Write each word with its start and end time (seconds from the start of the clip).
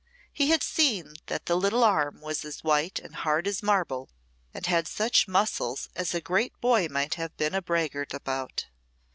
He 0.33 0.49
had 0.49 0.63
seen 0.63 1.13
that 1.27 1.45
the 1.45 1.55
little 1.55 1.83
arm 1.83 2.21
was 2.21 2.43
as 2.43 2.63
white 2.63 2.97
and 2.97 3.17
hard 3.17 3.45
as 3.45 3.61
marble, 3.61 4.09
and 4.51 4.65
had 4.65 4.87
such 4.87 5.27
muscles 5.27 5.89
as 5.95 6.15
a 6.15 6.19
great 6.21 6.59
boy 6.59 6.87
might 6.89 7.13
have 7.13 7.37
been 7.37 7.53
a 7.53 7.61
braggart 7.61 8.11
about. 8.11 8.65